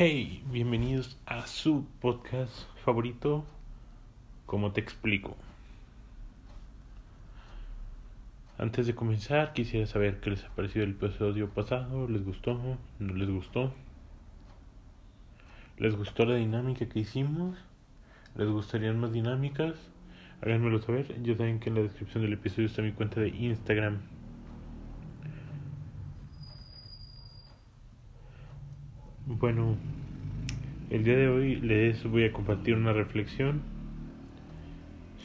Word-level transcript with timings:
Hey, 0.00 0.44
bienvenidos 0.52 1.18
a 1.26 1.48
su 1.48 1.84
podcast 2.00 2.52
favorito, 2.84 3.44
como 4.46 4.70
te 4.70 4.80
explico. 4.80 5.36
Antes 8.58 8.86
de 8.86 8.94
comenzar, 8.94 9.54
quisiera 9.54 9.88
saber 9.88 10.20
qué 10.20 10.30
les 10.30 10.44
ha 10.44 10.50
parecido 10.50 10.84
el 10.84 10.92
episodio 10.92 11.50
pasado, 11.50 12.06
¿les 12.06 12.24
gustó? 12.24 12.60
¿No 13.00 13.12
les 13.12 13.28
gustó? 13.28 13.74
¿Les 15.78 15.96
gustó 15.96 16.26
la 16.26 16.36
dinámica 16.36 16.88
que 16.88 17.00
hicimos? 17.00 17.58
¿Les 18.36 18.48
gustarían 18.48 19.00
más 19.00 19.12
dinámicas? 19.12 19.74
Háganmelo 20.42 20.80
saber. 20.80 21.20
Yo 21.24 21.34
saben 21.34 21.58
que 21.58 21.70
en 21.70 21.74
la 21.74 21.82
descripción 21.82 22.22
del 22.22 22.34
episodio 22.34 22.68
está 22.68 22.82
mi 22.82 22.92
cuenta 22.92 23.20
de 23.20 23.30
Instagram. 23.30 23.98
Bueno, 29.30 29.76
el 30.88 31.04
día 31.04 31.14
de 31.14 31.28
hoy 31.28 31.56
les 31.56 32.02
voy 32.02 32.24
a 32.24 32.32
compartir 32.32 32.74
una 32.74 32.94
reflexión 32.94 33.60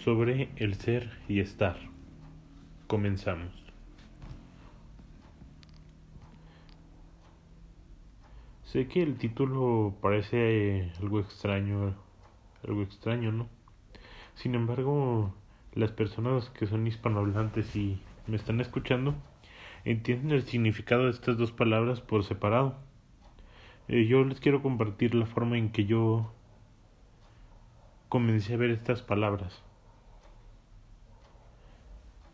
sobre 0.04 0.50
el 0.58 0.76
ser 0.76 1.10
y 1.30 1.40
estar. 1.40 1.77
Comenzamos. 2.88 3.54
Sé 8.66 8.90
que 8.90 9.02
el 9.02 9.16
título 9.16 9.96
parece 10.02 10.91
algo 10.99 11.22
extraño, 11.22 11.96
algo 12.68 12.82
extraño, 12.82 13.32
¿no? 13.32 13.48
Sin 14.35 14.54
embargo, 14.54 15.34
las 15.76 15.94
personas 15.94 16.49
que 16.49 16.68
son 16.68 16.85
hispanohablantes 16.85 17.74
y 17.77 18.02
me 18.27 18.35
están 18.35 18.60
escuchando 18.60 19.16
entienden 19.85 20.32
el 20.32 20.44
significado 20.44 21.05
de 21.05 21.12
estas 21.12 21.38
dos 21.38 21.54
palabras 21.54 22.02
por 22.02 22.26
separado. 22.26 22.76
Eh, 23.90 24.05
yo 24.05 24.23
les 24.23 24.40
quiero 24.40 24.62
compartir 24.62 25.14
la 25.14 25.26
forma 25.26 25.58
en 25.58 25.70
que 25.72 25.86
yo 25.86 26.32
comencé 28.07 28.54
a 28.54 28.57
ver 28.57 28.70
estas 28.71 29.02
palabras. 29.02 29.62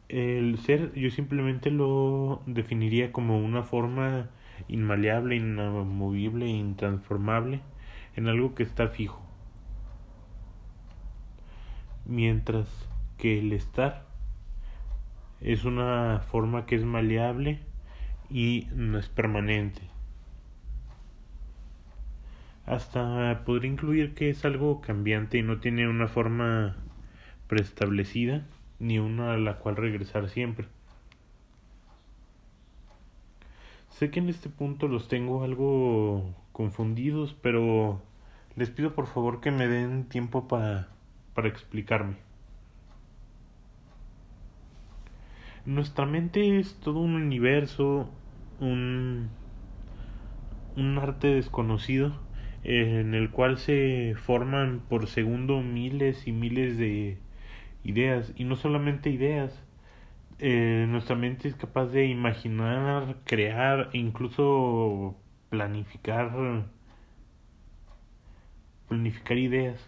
El 0.09 0.57
ser 0.59 0.93
yo 0.93 1.09
simplemente 1.09 1.71
lo 1.71 2.41
definiría 2.45 3.11
como 3.11 3.39
una 3.39 3.63
forma 3.63 4.29
inmaleable, 4.67 5.35
inamovible, 5.37 6.47
intransformable 6.47 7.61
en 8.15 8.27
algo 8.27 8.53
que 8.55 8.63
está 8.63 8.89
fijo. 8.89 9.21
Mientras 12.05 12.67
que 13.17 13.39
el 13.39 13.53
estar 13.53 14.05
es 15.41 15.65
una 15.65 16.19
forma 16.31 16.65
que 16.65 16.75
es 16.75 16.83
maleable 16.83 17.59
y 18.29 18.67
no 18.73 18.99
es 18.99 19.09
permanente. 19.09 19.81
Hasta 22.69 23.45
podría 23.45 23.71
incluir 23.71 24.13
que 24.13 24.29
es 24.29 24.45
algo 24.45 24.79
cambiante 24.79 25.39
y 25.39 25.41
no 25.41 25.59
tiene 25.59 25.89
una 25.89 26.07
forma 26.07 26.75
preestablecida 27.47 28.45
ni 28.77 28.99
una 28.99 29.33
a 29.33 29.37
la 29.37 29.57
cual 29.57 29.75
regresar 29.75 30.29
siempre. 30.29 30.67
Sé 33.89 34.11
que 34.11 34.19
en 34.19 34.29
este 34.29 34.49
punto 34.49 34.87
los 34.87 35.07
tengo 35.07 35.43
algo 35.43 36.35
confundidos, 36.51 37.35
pero 37.41 38.03
les 38.55 38.69
pido 38.69 38.93
por 38.93 39.07
favor 39.07 39.41
que 39.41 39.49
me 39.49 39.67
den 39.67 40.07
tiempo 40.07 40.47
para, 40.47 40.89
para 41.33 41.47
explicarme. 41.47 42.17
Nuestra 45.65 46.05
mente 46.05 46.59
es 46.59 46.75
todo 46.75 46.99
un 46.99 47.15
universo, 47.15 48.11
un, 48.59 49.29
un 50.75 50.97
arte 50.99 51.29
desconocido 51.29 52.28
en 52.63 53.13
el 53.15 53.31
cual 53.31 53.57
se 53.57 54.15
forman 54.17 54.81
por 54.89 55.07
segundo 55.07 55.61
miles 55.61 56.27
y 56.27 56.31
miles 56.31 56.77
de 56.77 57.17
ideas 57.83 58.33
y 58.35 58.43
no 58.43 58.55
solamente 58.55 59.09
ideas. 59.09 59.63
Eh, 60.39 60.85
nuestra 60.89 61.15
mente 61.15 61.47
es 61.49 61.55
capaz 61.55 61.87
de 61.87 62.05
imaginar 62.07 63.17
crear 63.25 63.89
e 63.93 63.97
incluso 63.97 65.17
planificar 65.49 66.65
planificar 68.87 69.37
ideas. 69.37 69.79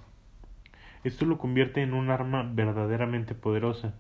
Esto 1.03 1.25
lo 1.25 1.37
convierte 1.37 1.81
en 1.81 1.93
un 1.93 2.09
arma 2.09 2.49
verdaderamente 2.53 3.33
poderosa. 3.35 3.93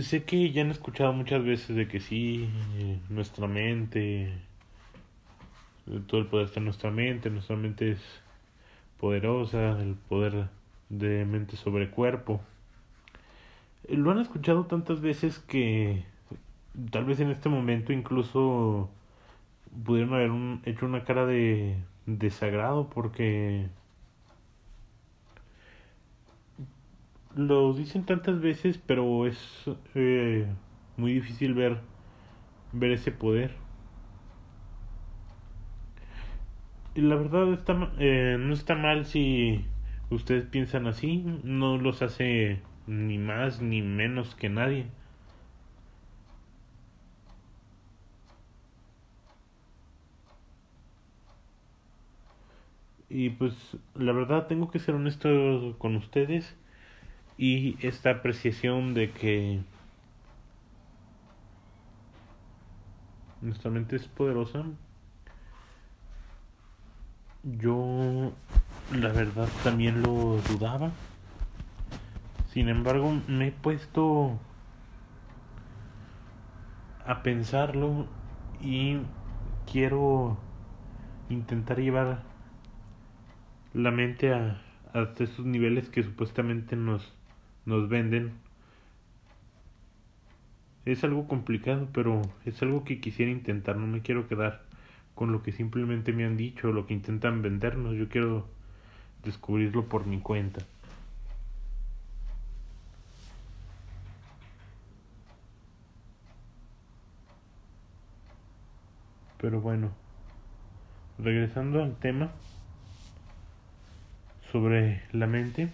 Sé 0.00 0.24
que 0.24 0.50
ya 0.50 0.62
han 0.62 0.70
escuchado 0.70 1.12
muchas 1.12 1.44
veces 1.44 1.76
de 1.76 1.88
que 1.88 2.00
sí 2.00 2.48
nuestra 3.08 3.46
mente 3.46 4.32
todo 6.06 6.20
el 6.20 6.26
poder 6.26 6.46
está 6.46 6.60
en 6.60 6.64
nuestra 6.64 6.90
mente, 6.90 7.30
nuestra 7.30 7.56
mente 7.56 7.92
es 7.92 8.00
poderosa, 8.98 9.80
el 9.80 9.94
poder 9.94 10.48
de 10.88 11.24
mente 11.24 11.56
sobre 11.56 11.90
cuerpo. 11.90 12.40
Lo 13.88 14.10
han 14.10 14.18
escuchado 14.18 14.66
tantas 14.66 15.00
veces 15.00 15.38
que 15.38 16.04
tal 16.90 17.04
vez 17.04 17.20
en 17.20 17.30
este 17.30 17.48
momento 17.48 17.92
incluso 17.92 18.90
pudieron 19.84 20.14
haber 20.14 20.30
hecho 20.64 20.86
una 20.86 21.04
cara 21.04 21.26
de 21.26 21.76
desagrado 22.06 22.88
porque 22.88 23.68
lo 27.36 27.72
dicen 27.74 28.04
tantas 28.04 28.40
veces 28.40 28.80
pero 28.84 29.26
es 29.26 29.38
eh, 29.94 30.46
muy 30.96 31.12
difícil 31.12 31.54
ver 31.54 31.80
ver 32.72 32.92
ese 32.92 33.12
poder 33.12 33.67
la 37.00 37.16
verdad 37.16 37.52
está, 37.52 37.92
eh, 37.98 38.36
no 38.38 38.54
está 38.54 38.74
mal 38.74 39.06
si 39.06 39.64
ustedes 40.10 40.44
piensan 40.46 40.86
así, 40.86 41.24
no 41.44 41.78
los 41.78 42.02
hace 42.02 42.60
ni 42.86 43.18
más 43.18 43.60
ni 43.62 43.82
menos 43.82 44.34
que 44.34 44.48
nadie. 44.48 44.86
Y 53.10 53.30
pues 53.30 53.54
la 53.94 54.12
verdad 54.12 54.46
tengo 54.46 54.70
que 54.70 54.78
ser 54.78 54.94
honesto 54.94 55.76
con 55.78 55.96
ustedes 55.96 56.54
y 57.38 57.76
esta 57.86 58.10
apreciación 58.10 58.94
de 58.94 59.10
que 59.12 59.60
nuestra 63.40 63.70
mente 63.70 63.96
es 63.96 64.08
poderosa 64.08 64.64
yo 67.56 68.32
la 68.94 69.08
verdad 69.08 69.48
también 69.64 70.02
lo 70.02 70.40
dudaba. 70.48 70.90
Sin 72.52 72.68
embargo, 72.68 73.20
me 73.28 73.48
he 73.48 73.52
puesto 73.52 74.38
a 77.06 77.22
pensarlo 77.22 78.06
y 78.60 78.98
quiero 79.70 80.38
intentar 81.30 81.78
llevar 81.78 82.22
la 83.74 83.90
mente 83.90 84.32
a, 84.32 84.60
hasta 84.92 85.24
esos 85.24 85.46
niveles 85.46 85.88
que 85.88 86.02
supuestamente 86.02 86.76
nos, 86.76 87.12
nos 87.64 87.88
venden. 87.88 88.32
Es 90.84 91.04
algo 91.04 91.28
complicado, 91.28 91.88
pero 91.92 92.22
es 92.44 92.62
algo 92.62 92.84
que 92.84 93.00
quisiera 93.00 93.30
intentar, 93.30 93.76
no 93.76 93.86
me 93.86 94.00
quiero 94.00 94.26
quedar 94.26 94.67
con 95.18 95.32
lo 95.32 95.42
que 95.42 95.50
simplemente 95.50 96.12
me 96.12 96.24
han 96.24 96.36
dicho, 96.36 96.70
lo 96.70 96.86
que 96.86 96.94
intentan 96.94 97.42
vendernos. 97.42 97.96
Yo 97.96 98.08
quiero 98.08 98.46
descubrirlo 99.24 99.86
por 99.86 100.06
mi 100.06 100.20
cuenta. 100.20 100.64
Pero 109.40 109.60
bueno, 109.60 109.90
regresando 111.18 111.82
al 111.82 111.96
tema 111.96 112.30
sobre 114.52 115.02
la 115.10 115.26
mente, 115.26 115.68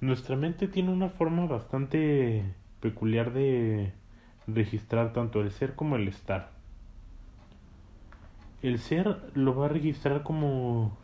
nuestra 0.00 0.36
mente 0.36 0.68
tiene 0.68 0.92
una 0.92 1.08
forma 1.08 1.46
bastante 1.46 2.44
peculiar 2.80 3.32
de 3.32 3.92
registrar 4.46 5.12
tanto 5.12 5.40
el 5.40 5.50
ser 5.50 5.74
como 5.74 5.96
el 5.96 6.06
estar 6.06 6.59
el 8.62 8.78
ser 8.78 9.32
lo 9.34 9.54
va 9.56 9.66
a 9.66 9.68
registrar 9.68 10.22
como 10.22 10.96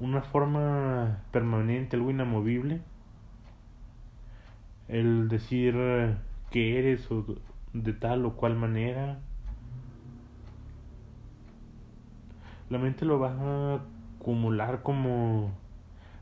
una 0.00 0.22
forma 0.22 1.22
permanente, 1.30 1.96
algo 1.96 2.10
inamovible. 2.10 2.80
El 4.88 5.28
decir 5.28 5.74
que 6.50 6.78
eres 6.78 7.10
o 7.10 7.24
de 7.72 7.92
tal 7.92 8.24
o 8.24 8.34
cual 8.34 8.56
manera. 8.56 9.18
La 12.70 12.78
mente 12.78 13.04
lo 13.04 13.18
va 13.18 13.30
a 13.30 13.80
acumular 14.18 14.82
como 14.82 15.52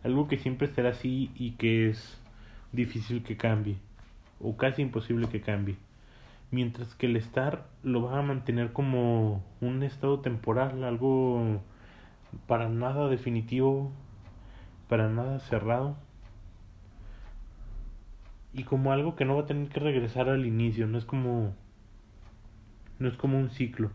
algo 0.03 0.29
que 0.29 0.37
siempre 0.37 0.69
será 0.69 0.91
así 0.91 1.31
y 1.35 1.53
que 1.53 1.89
es 1.89 2.21
difícil 2.73 3.23
que 3.23 3.37
cambie 3.37 3.79
o 4.41 4.57
casi 4.57 4.83
imposible 4.83 5.29
que 5.29 5.41
cambie. 5.41 5.77
Mientras 6.55 6.95
que 6.95 7.07
el 7.07 7.17
estar 7.17 7.67
lo 7.83 8.03
va 8.03 8.19
a 8.19 8.23
mantener 8.23 8.73
como 8.73 9.45
un 9.61 9.83
estado 9.83 10.21
temporal, 10.21 10.85
algo 10.85 11.61
para 12.47 12.69
nada 12.69 13.09
definitivo, 13.09 13.93
para 14.89 15.09
nada 15.09 15.41
cerrado 15.41 15.97
y 18.53 18.63
como 18.63 18.93
algo 18.93 19.17
que 19.17 19.25
no 19.25 19.35
va 19.35 19.43
a 19.43 19.47
tener 19.47 19.69
que 19.69 19.81
regresar 19.81 20.29
al 20.29 20.47
inicio, 20.47 20.87
no 20.87 20.97
es 20.97 21.05
como 21.05 21.55
no 23.01 23.09
es 23.09 23.17
como 23.17 23.37
un 23.39 23.51
ciclo. 23.51 23.91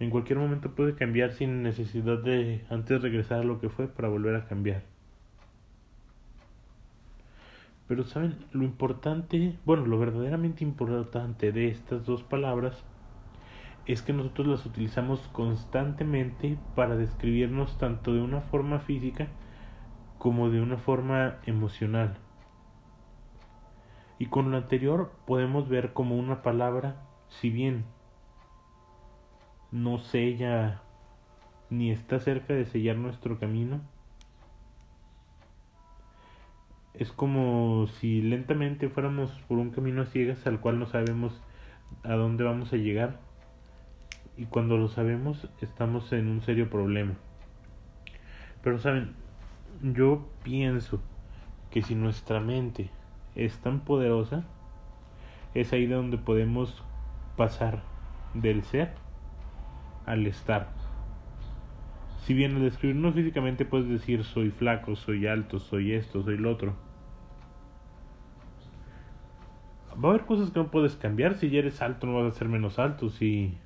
En 0.00 0.10
cualquier 0.10 0.38
momento 0.38 0.74
puede 0.74 0.94
cambiar 0.96 1.32
sin 1.32 1.62
necesidad 1.62 2.18
de 2.18 2.64
antes 2.68 3.00
regresar 3.00 3.40
a 3.40 3.44
lo 3.44 3.60
que 3.60 3.68
fue 3.68 3.86
para 3.86 4.08
volver 4.08 4.34
a 4.34 4.46
cambiar. 4.48 4.82
Pero 7.90 8.04
saben, 8.04 8.46
lo 8.52 8.62
importante, 8.62 9.58
bueno, 9.64 9.84
lo 9.84 9.98
verdaderamente 9.98 10.62
importante 10.62 11.50
de 11.50 11.66
estas 11.66 12.06
dos 12.06 12.22
palabras 12.22 12.84
es 13.84 14.00
que 14.00 14.12
nosotros 14.12 14.46
las 14.46 14.64
utilizamos 14.64 15.18
constantemente 15.32 16.56
para 16.76 16.94
describirnos 16.94 17.78
tanto 17.78 18.14
de 18.14 18.22
una 18.22 18.42
forma 18.42 18.78
física 18.78 19.26
como 20.18 20.50
de 20.50 20.62
una 20.62 20.76
forma 20.76 21.38
emocional. 21.46 22.18
Y 24.20 24.26
con 24.26 24.52
lo 24.52 24.56
anterior 24.56 25.10
podemos 25.26 25.68
ver 25.68 25.92
como 25.92 26.16
una 26.16 26.42
palabra, 26.42 27.02
si 27.28 27.50
bien 27.50 27.86
no 29.72 29.98
sella 29.98 30.80
ni 31.70 31.90
está 31.90 32.20
cerca 32.20 32.54
de 32.54 32.66
sellar 32.66 32.94
nuestro 32.94 33.40
camino, 33.40 33.80
es 37.00 37.10
como 37.12 37.86
si 37.86 38.20
lentamente 38.20 38.90
fuéramos 38.90 39.30
por 39.48 39.56
un 39.56 39.70
camino 39.70 40.02
a 40.02 40.06
ciegas 40.06 40.46
al 40.46 40.60
cual 40.60 40.78
no 40.78 40.84
sabemos 40.84 41.32
a 42.04 42.12
dónde 42.12 42.44
vamos 42.44 42.74
a 42.74 42.76
llegar 42.76 43.18
y 44.36 44.44
cuando 44.44 44.76
lo 44.76 44.86
sabemos 44.88 45.48
estamos 45.62 46.12
en 46.12 46.28
un 46.28 46.42
serio 46.42 46.68
problema. 46.68 47.14
Pero 48.62 48.78
saben, 48.78 49.14
yo 49.82 50.28
pienso 50.42 51.00
que 51.70 51.80
si 51.80 51.94
nuestra 51.94 52.38
mente 52.38 52.90
es 53.34 53.56
tan 53.60 53.80
poderosa, 53.80 54.44
es 55.54 55.72
ahí 55.72 55.86
donde 55.86 56.18
podemos 56.18 56.84
pasar 57.38 57.82
del 58.34 58.62
ser 58.62 58.92
al 60.04 60.26
estar. 60.26 60.68
Si 62.26 62.34
bien 62.34 62.56
al 62.56 62.62
describirnos 62.62 63.14
físicamente 63.14 63.64
puedes 63.64 63.88
decir 63.88 64.22
soy 64.22 64.50
flaco, 64.50 64.96
soy 64.96 65.26
alto, 65.26 65.60
soy 65.60 65.94
esto, 65.94 66.22
soy 66.22 66.36
lo 66.36 66.50
otro. 66.50 66.89
Va 70.02 70.08
a 70.08 70.12
haber 70.12 70.24
cosas 70.24 70.50
que 70.50 70.58
no 70.58 70.70
puedes 70.70 70.96
cambiar. 70.96 71.34
Si 71.36 71.50
ya 71.50 71.58
eres 71.58 71.82
alto 71.82 72.06
no 72.06 72.14
vas 72.14 72.34
a 72.34 72.38
ser 72.38 72.48
menos 72.48 72.78
alto. 72.78 73.10
Si, 73.10 73.58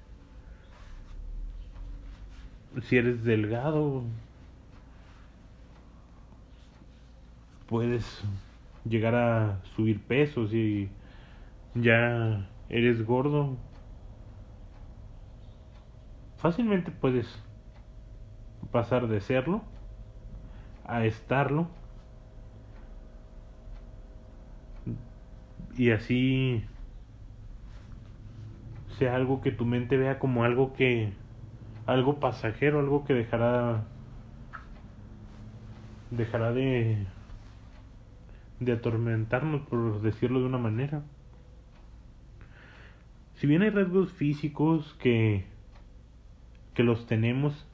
si 2.82 2.96
eres 2.96 3.22
delgado, 3.22 4.02
puedes 7.68 8.22
llegar 8.84 9.14
a 9.14 9.60
subir 9.76 10.02
pesos 10.02 10.52
y 10.52 10.90
ya 11.74 12.48
eres 12.68 13.04
gordo, 13.06 13.56
fácilmente 16.36 16.90
puedes 16.90 17.26
pasar 18.70 19.08
de 19.08 19.20
serlo 19.20 19.62
a 20.84 21.04
estarlo 21.04 21.68
y 25.76 25.90
así 25.90 26.64
sea 28.98 29.16
algo 29.16 29.40
que 29.40 29.50
tu 29.50 29.64
mente 29.64 29.96
vea 29.96 30.18
como 30.18 30.44
algo 30.44 30.72
que 30.74 31.12
algo 31.86 32.20
pasajero, 32.20 32.80
algo 32.80 33.04
que 33.04 33.14
dejará 33.14 33.84
dejará 36.10 36.52
de 36.52 37.06
de 38.60 38.72
atormentarnos, 38.72 39.62
por 39.62 40.00
decirlo 40.00 40.40
de 40.40 40.46
una 40.46 40.58
manera. 40.58 41.02
Si 43.34 43.46
bien 43.46 43.62
hay 43.62 43.70
rasgos 43.70 44.12
físicos 44.12 44.94
que, 45.00 45.44
que 46.74 46.82
los 46.82 47.06
tenemos, 47.06 47.66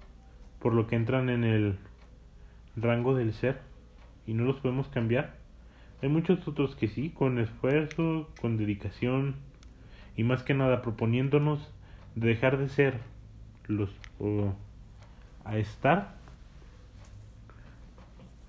por 0.58 0.74
lo 0.74 0.86
que 0.86 0.96
entran 0.96 1.28
en 1.28 1.44
el 1.44 1.78
rango 2.76 3.14
del 3.14 3.32
ser, 3.32 3.60
y 4.26 4.34
no 4.34 4.44
los 4.44 4.56
podemos 4.60 4.88
cambiar, 4.88 5.39
hay 6.02 6.08
muchos 6.08 6.46
otros 6.48 6.76
que 6.76 6.88
sí, 6.88 7.10
con 7.10 7.38
esfuerzo, 7.38 8.28
con 8.40 8.56
dedicación, 8.56 9.36
y 10.16 10.24
más 10.24 10.42
que 10.42 10.54
nada 10.54 10.82
proponiéndonos 10.82 11.70
de 12.14 12.28
dejar 12.28 12.58
de 12.58 12.68
ser 12.68 13.00
los 13.66 13.90
o 14.18 14.54
a 15.44 15.56
estar, 15.58 16.14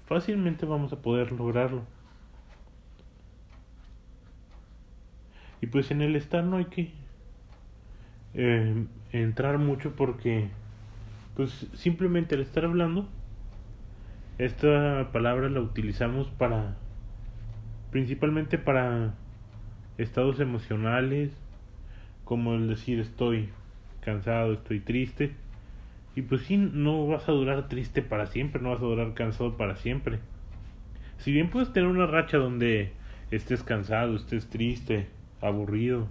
fácilmente 0.05 0.65
vamos 0.65 0.93
a 0.93 1.01
poder 1.01 1.31
lograrlo. 1.31 1.83
Y 5.61 5.67
pues 5.67 5.91
en 5.91 6.01
el 6.01 6.15
estar 6.15 6.43
no 6.43 6.57
hay 6.57 6.65
que 6.65 6.91
eh, 8.33 8.85
entrar 9.11 9.57
mucho 9.59 9.95
porque 9.95 10.49
pues 11.35 11.67
simplemente 11.73 12.35
al 12.35 12.41
estar 12.41 12.65
hablando 12.65 13.07
esta 14.37 15.11
palabra 15.11 15.49
la 15.49 15.61
utilizamos 15.61 16.27
para 16.29 16.75
principalmente 17.91 18.57
para 18.57 19.13
estados 19.97 20.39
emocionales 20.39 21.31
como 22.23 22.53
el 22.53 22.67
decir 22.69 22.99
estoy 22.99 23.49
cansado, 23.99 24.53
estoy 24.53 24.79
triste 24.79 25.35
y 26.15 26.23
pues 26.23 26.41
sí, 26.43 26.57
no 26.57 27.07
vas 27.07 27.27
a 27.29 27.31
durar 27.31 27.67
triste 27.67 28.01
para 28.01 28.25
siempre, 28.25 28.61
no 28.61 28.69
vas 28.71 28.79
a 28.79 28.85
durar 28.85 29.13
cansado 29.13 29.55
para 29.55 29.77
siempre. 29.77 30.19
Si 31.19 31.31
bien 31.31 31.49
puedes 31.49 31.71
tener 31.71 31.89
una 31.89 32.05
racha 32.05 32.37
donde 32.37 32.91
estés 33.31 33.63
cansado, 33.63 34.15
estés 34.15 34.49
triste, 34.49 35.07
aburrido, 35.41 36.07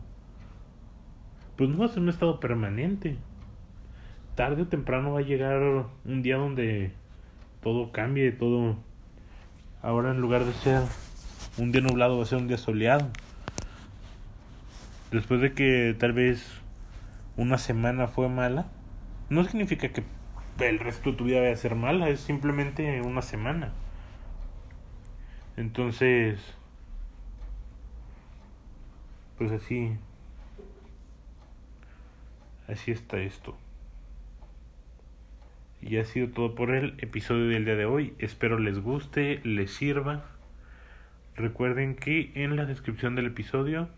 pues 1.57 1.69
no 1.69 1.79
va 1.79 1.87
a 1.87 2.01
un 2.01 2.09
estado 2.09 2.41
permanente. 2.41 3.17
Tarde 4.37 4.63
o 4.63 4.69
temprano 4.69 5.13
va 5.13 5.19
a 5.19 5.23
llegar 5.23 5.87
un 6.05 6.23
día 6.23 6.37
donde 6.37 6.93
todo 7.63 7.93
cambie, 7.93 8.33
todo 8.33 8.77
ahora 9.83 10.13
en 10.13 10.21
lugar 10.21 10.45
de 10.45 10.53
ser 10.53 10.83
un 11.59 11.73
día 11.73 11.81
nublado 11.81 12.17
va 12.17 12.23
a 12.23 12.27
ser 12.27 12.39
un 12.39 12.49
día 12.49 12.59
soleado. 12.59 13.09
Después 15.11 15.41
de 15.41 15.53
que 15.53 15.95
tal 15.99 16.13
vez 16.13 16.47
una 17.37 17.59
semana 17.59 18.07
fue 18.07 18.29
mala, 18.29 18.67
no 19.29 19.45
significa 19.45 19.89
que 19.89 20.05
el 20.61 20.79
resto 20.79 21.11
de 21.11 21.17
tu 21.17 21.25
vida 21.25 21.41
vaya 21.41 21.53
a 21.53 21.57
ser 21.57 21.75
mala, 21.75 22.09
es 22.09 22.21
simplemente 22.21 23.01
una 23.01 23.23
semana. 23.23 23.73
Entonces, 25.57 26.39
pues 29.41 29.53
así 29.53 29.97
así 32.69 32.91
está 32.91 33.17
esto 33.17 33.57
y 35.81 35.97
ha 35.97 36.05
sido 36.05 36.29
todo 36.29 36.55
por 36.55 36.71
el 36.71 36.95
episodio 36.99 37.49
del 37.49 37.65
día 37.65 37.75
de 37.75 37.87
hoy 37.87 38.13
espero 38.19 38.59
les 38.59 38.81
guste 38.81 39.41
les 39.43 39.73
sirva 39.73 40.27
recuerden 41.37 41.95
que 41.95 42.33
en 42.35 42.57
la 42.57 42.67
descripción 42.67 43.15
del 43.15 43.27
episodio 43.27 43.89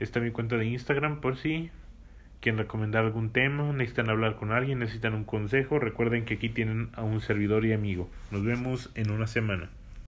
está 0.00 0.20
mi 0.20 0.30
cuenta 0.30 0.56
de 0.56 0.66
Instagram 0.66 1.20
por 1.20 1.36
si 1.36 1.70
quieren 2.40 2.58
recomendar 2.58 3.04
algún 3.04 3.30
tema 3.30 3.72
necesitan 3.72 4.10
hablar 4.10 4.36
con 4.36 4.52
alguien 4.52 4.78
necesitan 4.78 5.14
un 5.14 5.24
consejo 5.24 5.78
recuerden 5.78 6.24
que 6.24 6.34
aquí 6.34 6.48
tienen 6.48 6.90
a 6.94 7.02
un 7.02 7.20
servidor 7.20 7.64
y 7.64 7.72
amigo. 7.72 8.10
Nos 8.30 8.44
vemos 8.44 8.90
en 8.94 9.10
una 9.10 9.26
semana 9.26 9.70